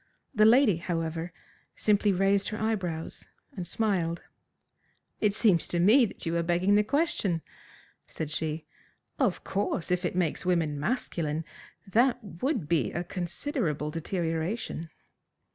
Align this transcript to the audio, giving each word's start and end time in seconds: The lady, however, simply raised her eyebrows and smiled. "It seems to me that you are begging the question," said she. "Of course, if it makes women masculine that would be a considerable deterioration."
The 0.33 0.45
lady, 0.45 0.77
however, 0.77 1.31
simply 1.75 2.11
raised 2.11 2.47
her 2.49 2.59
eyebrows 2.59 3.27
and 3.55 3.67
smiled. 3.67 4.23
"It 5.19 5.31
seems 5.31 5.67
to 5.67 5.79
me 5.79 6.07
that 6.07 6.25
you 6.25 6.35
are 6.37 6.41
begging 6.41 6.73
the 6.73 6.83
question," 6.83 7.43
said 8.07 8.31
she. 8.31 8.65
"Of 9.19 9.43
course, 9.43 9.91
if 9.91 10.03
it 10.03 10.15
makes 10.15 10.43
women 10.43 10.79
masculine 10.79 11.45
that 11.85 12.17
would 12.41 12.67
be 12.67 12.91
a 12.91 13.03
considerable 13.03 13.91
deterioration." 13.91 14.89